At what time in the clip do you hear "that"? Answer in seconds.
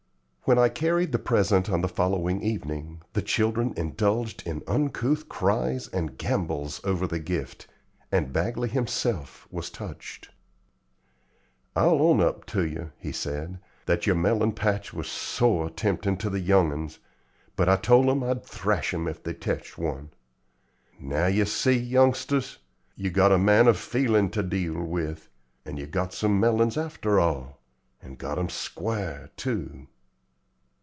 13.85-14.05, 18.21-18.29